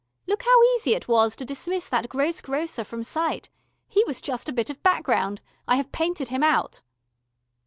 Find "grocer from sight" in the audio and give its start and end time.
2.41-3.51